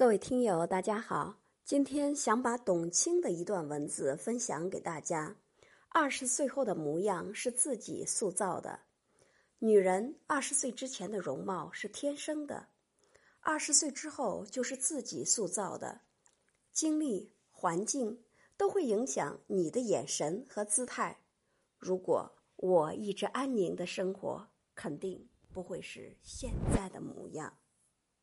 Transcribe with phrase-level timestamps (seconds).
[0.00, 1.42] 各位听友大家好。
[1.62, 5.36] 今天想把董卿的一段文字分享给大家。
[5.90, 8.80] 二十岁后的模样是自己塑造的。
[9.58, 12.68] 女人二十岁之前的容貌是天生的
[13.40, 16.00] 二十岁之后就是自己塑造的。
[16.72, 18.24] 经历环境
[18.56, 21.20] 都会影响你的眼神和姿态。
[21.76, 27.58] 如果我一直安宁的生活肯定不会是现在的模样。